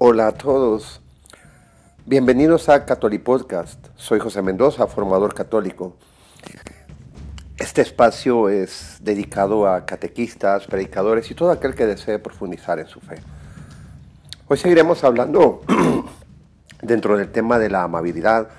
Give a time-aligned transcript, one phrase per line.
[0.00, 1.00] Hola a todos.
[2.06, 3.84] Bienvenidos a Catholic Podcast.
[3.96, 5.96] Soy José Mendoza, formador católico.
[7.56, 13.00] Este espacio es dedicado a catequistas, predicadores y todo aquel que desee profundizar en su
[13.00, 13.16] fe.
[14.46, 15.62] Hoy seguiremos hablando
[16.80, 18.50] dentro del tema de la amabilidad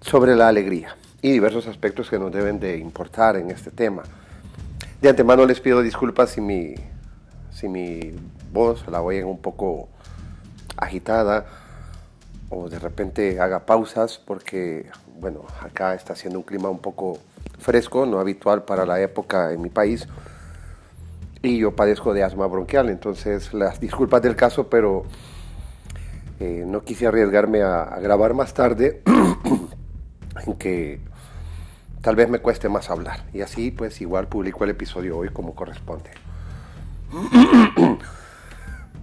[0.00, 4.02] sobre la alegría y diversos aspectos que nos deben de importar en este tema.
[5.00, 6.74] De antemano les pido disculpas si mi,
[7.52, 8.12] si mi
[8.54, 9.88] voz la oyen un poco
[10.78, 11.44] agitada
[12.48, 14.86] o de repente haga pausas porque,
[15.20, 17.18] bueno, acá está haciendo un clima un poco
[17.58, 20.06] fresco, no habitual para la época en mi país.
[21.42, 25.04] Y yo padezco de asma bronquial, entonces las disculpas del caso, pero
[26.40, 29.02] eh, no quise arriesgarme a, a grabar más tarde,
[30.46, 31.00] en que
[32.00, 33.24] tal vez me cueste más hablar.
[33.34, 36.10] Y así pues igual publico el episodio hoy como corresponde.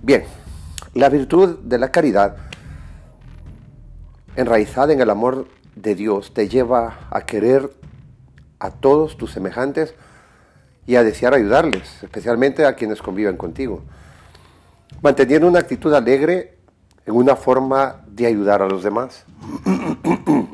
[0.03, 0.23] Bien,
[0.95, 2.35] la virtud de la caridad,
[4.35, 7.71] enraizada en el amor de Dios, te lleva a querer
[8.57, 9.94] a todos tus semejantes
[10.88, 13.83] y a desear ayudarles, especialmente a quienes conviven contigo,
[15.03, 16.57] manteniendo una actitud alegre
[17.05, 19.23] en una forma de ayudar a los demás.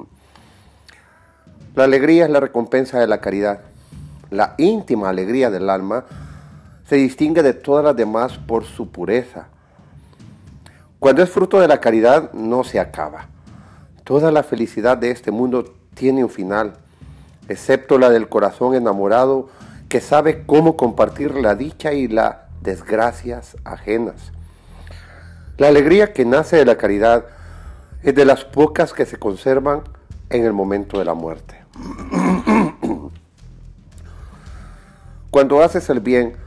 [1.75, 3.61] la alegría es la recompensa de la caridad.
[4.29, 6.03] La íntima alegría del alma
[6.87, 9.47] se distingue de todas las demás por su pureza.
[10.99, 13.27] Cuando es fruto de la caridad no se acaba.
[14.05, 16.75] Toda la felicidad de este mundo tiene un final,
[17.49, 19.49] excepto la del corazón enamorado
[19.89, 24.31] que sabe cómo compartir la dicha y las desgracias ajenas.
[25.57, 27.25] La alegría que nace de la caridad
[28.01, 29.81] es de las pocas que se conservan
[30.29, 31.61] en el momento de la muerte.
[35.31, 36.46] Cuando haces el bien,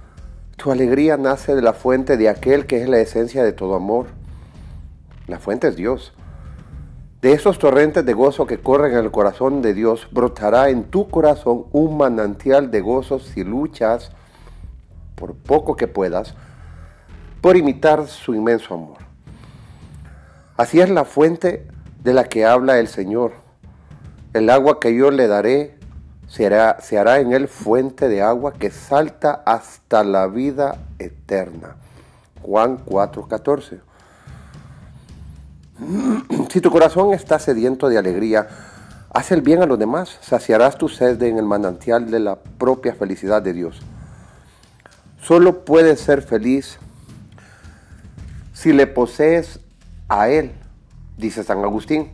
[0.61, 4.09] tu alegría nace de la fuente de aquel que es la esencia de todo amor.
[5.27, 6.13] La fuente es Dios.
[7.23, 11.09] De esos torrentes de gozo que corren en el corazón de Dios, brotará en tu
[11.09, 14.13] corazón un manantial de gozos si luchas,
[15.15, 16.35] por poco que puedas,
[17.41, 18.99] por imitar su inmenso amor.
[20.59, 21.67] Así es la fuente
[22.03, 23.33] de la que habla el Señor.
[24.35, 25.79] El agua que yo le daré
[26.31, 31.75] se hará, en él fuente de agua que salta hasta la vida eterna.
[32.41, 33.81] Juan 4:14.
[36.51, 38.47] Si tu corazón está sediento de alegría,
[39.13, 42.95] haz el bien a los demás, saciarás tu sed en el manantial de la propia
[42.95, 43.81] felicidad de Dios.
[45.21, 46.79] Solo puedes ser feliz
[48.53, 49.59] si le posees
[50.09, 50.53] a Él,
[51.17, 52.13] dice San Agustín.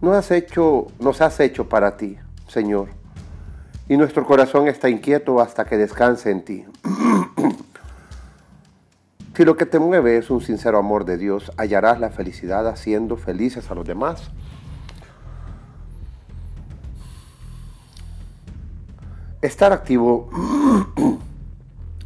[0.00, 3.03] No has hecho, nos has hecho para ti, Señor
[3.88, 6.64] y nuestro corazón está inquieto hasta que descanse en ti.
[9.34, 13.16] si lo que te mueve es un sincero amor de Dios, hallarás la felicidad haciendo
[13.16, 14.30] felices a los demás.
[19.42, 20.30] Estar activo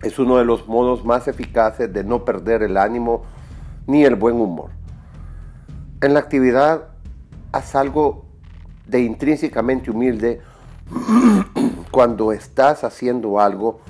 [0.03, 3.22] es uno de los modos más eficaces de no perder el ánimo
[3.87, 4.71] ni el buen humor.
[6.00, 6.89] En la actividad
[7.53, 8.25] haz algo
[8.87, 10.41] de intrínsecamente humilde
[11.98, 13.81] cuando estás haciendo algo,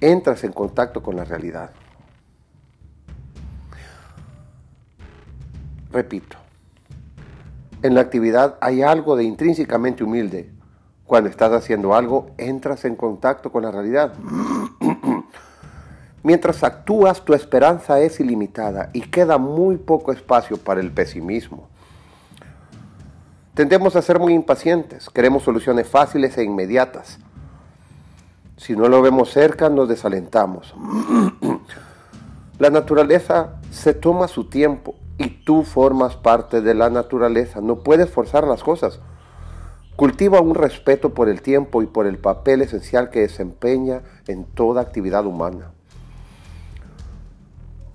[0.00, 1.70] entras en contacto con la realidad.
[5.92, 6.38] Repito,
[7.82, 10.50] en la actividad hay algo de intrínsecamente humilde.
[11.04, 14.14] Cuando estás haciendo algo, entras en contacto con la realidad.
[16.22, 21.68] Mientras actúas, tu esperanza es ilimitada y queda muy poco espacio para el pesimismo.
[23.56, 27.18] Tendemos a ser muy impacientes, queremos soluciones fáciles e inmediatas.
[28.58, 30.74] Si no lo vemos cerca, nos desalentamos.
[32.58, 37.62] La naturaleza se toma su tiempo y tú formas parte de la naturaleza.
[37.62, 39.00] No puedes forzar las cosas.
[39.96, 44.82] Cultiva un respeto por el tiempo y por el papel esencial que desempeña en toda
[44.82, 45.72] actividad humana.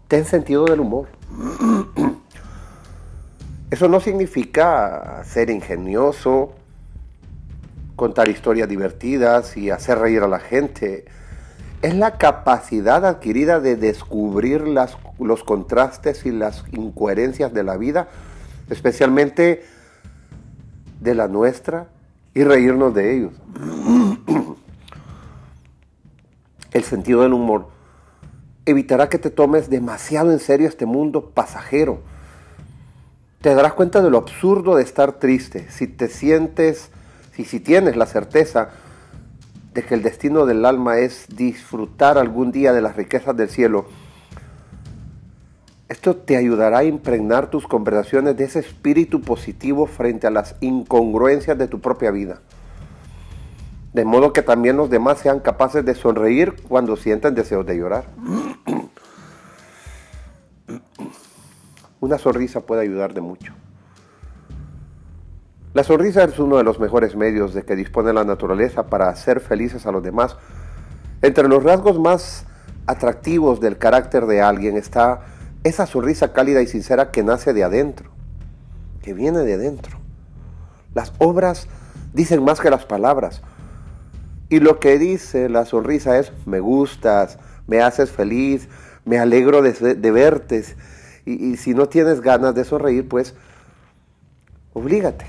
[0.08, 1.08] Ten sentido del humor.
[3.72, 6.52] Eso no significa ser ingenioso,
[7.96, 11.06] contar historias divertidas y hacer reír a la gente.
[11.82, 18.10] Es la capacidad adquirida de descubrir los contrastes y las incoherencias de la vida,
[18.70, 19.64] especialmente
[21.00, 21.88] de la nuestra,
[22.34, 23.34] y reírnos de ellos.
[26.72, 27.70] El sentido del humor
[28.66, 32.02] evitará que te tomes demasiado en serio este mundo pasajero
[33.42, 35.68] te darás cuenta de lo absurdo de estar triste.
[35.70, 36.90] Si te sientes,
[37.36, 38.70] si, si tienes la certeza
[39.74, 43.86] de que el destino del alma es disfrutar algún día de las riquezas del cielo,
[45.92, 51.58] Esto te ayudará a impregnar tus conversaciones de ese espíritu positivo frente a las incongruencias
[51.58, 52.40] de tu propia vida.
[53.94, 58.06] De modo que también los demás sean capaces de sonreír cuando sientan deseos de llorar.
[62.12, 63.54] Una sonrisa puede ayudar de mucho.
[65.74, 69.40] La sonrisa es uno de los mejores medios de que dispone la naturaleza para hacer
[69.40, 70.36] felices a los demás.
[71.22, 72.46] Entre los rasgos más
[72.86, 75.22] atractivos del carácter de alguien está
[75.64, 78.10] esa sonrisa cálida y sincera que nace de adentro,
[79.02, 79.98] que viene de adentro.
[80.94, 81.70] Las obras
[82.12, 83.42] dicen más que las palabras.
[84.50, 88.68] Y lo que dice la sonrisa es, me gustas, me haces feliz,
[89.06, 90.66] me alegro de, verte.
[91.26, 93.36] Y, si no tienes ganas de sonreír, pues
[94.74, 95.26] oblígate.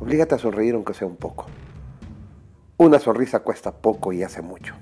[0.00, 1.46] Oblígate a sonreír aunque sea un poco.
[2.76, 4.74] Una sonrisa cuesta poco y hace mucho.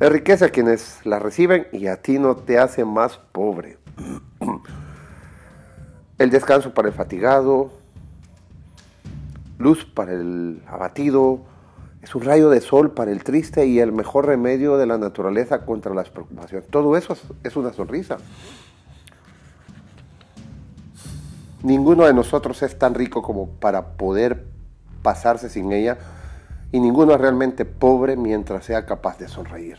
[0.00, 3.78] Enriquece a quienes la reciben y a ti no te hace más pobre.
[6.18, 7.72] El descanso para el fatigado,
[9.58, 11.40] luz para el abatido,
[12.06, 15.62] es un rayo de sol para el triste y el mejor remedio de la naturaleza
[15.66, 16.68] contra las preocupaciones.
[16.68, 18.18] Todo eso es una sonrisa.
[21.64, 24.46] Ninguno de nosotros es tan rico como para poder
[25.02, 25.98] pasarse sin ella
[26.70, 29.78] y ninguno es realmente pobre mientras sea capaz de sonreír.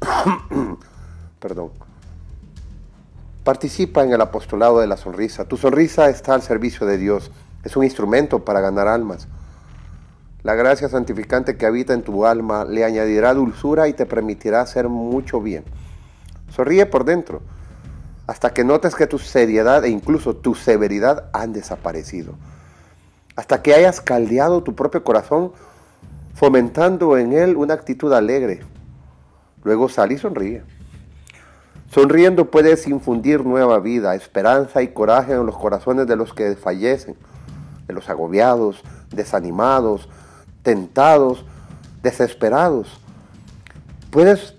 [1.40, 1.70] Perdón.
[3.42, 5.46] Participa en el apostolado de la sonrisa.
[5.46, 7.30] Tu sonrisa está al servicio de Dios.
[7.64, 9.28] Es un instrumento para ganar almas.
[10.42, 14.88] La gracia santificante que habita en tu alma le añadirá dulzura y te permitirá hacer
[14.88, 15.64] mucho bien.
[16.48, 17.42] Sonríe por dentro,
[18.26, 22.34] hasta que notes que tu seriedad e incluso tu severidad han desaparecido
[23.40, 25.52] hasta que hayas caldeado tu propio corazón,
[26.34, 28.60] fomentando en él una actitud alegre.
[29.64, 30.62] Luego sal y sonríe.
[31.90, 37.16] Sonriendo puedes infundir nueva vida, esperanza y coraje en los corazones de los que fallecen,
[37.90, 40.08] de los agobiados, desanimados,
[40.62, 41.44] tentados,
[42.02, 43.00] desesperados.
[44.10, 44.54] Puedes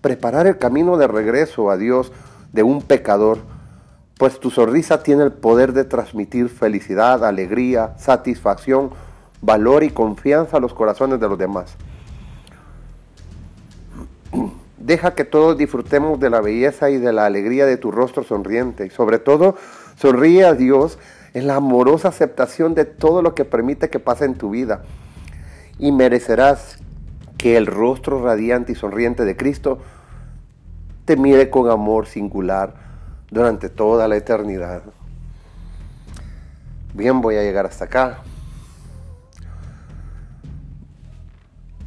[0.00, 2.12] preparar el camino de regreso a Dios
[2.52, 3.38] de un pecador
[4.18, 8.90] pues tu sonrisa tiene el poder de transmitir felicidad, alegría, satisfacción,
[9.42, 11.76] valor y confianza a los corazones de los demás.
[14.78, 18.86] Deja que todos disfrutemos de la belleza y de la alegría de tu rostro sonriente
[18.86, 19.56] y sobre todo
[19.96, 20.98] sonríe a Dios
[21.36, 24.84] en la amorosa aceptación de todo lo que permite que pase en tu vida
[25.78, 26.78] y merecerás
[27.36, 29.78] que el rostro radiante y sonriente de Cristo
[31.04, 32.72] te mire con amor singular
[33.30, 34.80] durante toda la eternidad.
[36.94, 38.20] Bien, voy a llegar hasta acá.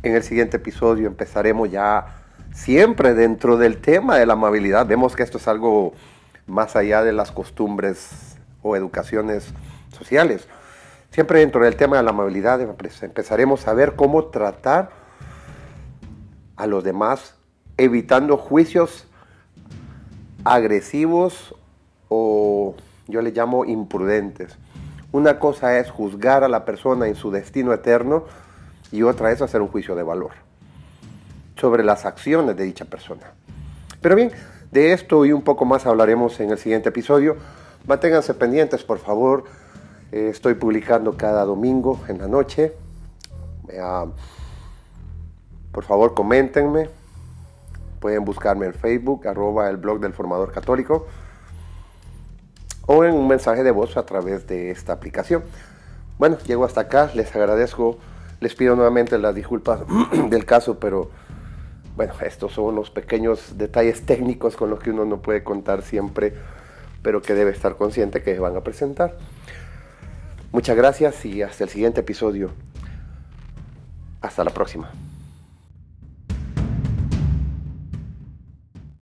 [0.03, 2.05] En el siguiente episodio empezaremos ya
[2.53, 4.85] siempre dentro del tema de la amabilidad.
[4.85, 5.93] Vemos que esto es algo
[6.45, 8.28] más allá de las costumbres
[8.61, 9.53] o educaciones
[9.97, 10.47] sociales.
[11.11, 14.91] Siempre dentro del tema de la amabilidad empezaremos a ver cómo tratar
[16.55, 17.35] a los demás
[17.77, 19.07] evitando juicios
[20.43, 21.55] agresivos
[22.09, 22.75] o
[23.07, 24.57] yo le llamo imprudentes.
[25.11, 28.25] Una cosa es juzgar a la persona en su destino eterno
[28.91, 30.31] y otra es hacer un juicio de valor
[31.55, 33.33] sobre las acciones de dicha persona.
[34.01, 34.31] Pero bien,
[34.71, 37.37] de esto y un poco más hablaremos en el siguiente episodio.
[37.87, 39.45] Manténganse pendientes, por favor.
[40.11, 42.73] Eh, estoy publicando cada domingo en la noche.
[45.71, 46.89] por favor, coméntenme
[47.99, 51.07] Pueden buscarme en Facebook, arroba el blog del formador católico,
[52.85, 55.43] o en un mensaje de voz a través de esta aplicación.
[56.17, 57.97] Bueno, llego hasta acá, les agradezco,
[58.39, 59.81] les pido nuevamente las disculpas
[60.29, 61.09] del caso, pero
[61.97, 66.33] bueno, estos son los pequeños detalles técnicos con los que uno no puede contar siempre,
[67.01, 69.17] pero que debe estar consciente que van a presentar.
[70.51, 72.51] Muchas gracias y hasta el siguiente episodio.
[74.21, 74.91] Hasta la próxima.